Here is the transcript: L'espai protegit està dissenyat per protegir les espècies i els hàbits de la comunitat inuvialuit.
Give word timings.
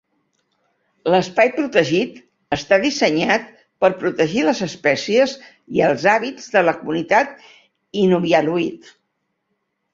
L'espai 1.15 1.51
protegit 1.57 2.15
està 2.57 2.79
dissenyat 2.85 3.45
per 3.85 3.91
protegir 4.01 4.47
les 4.49 4.63
espècies 4.69 5.37
i 5.79 5.87
els 5.91 6.09
hàbits 6.17 6.51
de 6.59 6.67
la 6.67 6.77
comunitat 6.83 7.41
inuvialuit. 8.09 8.95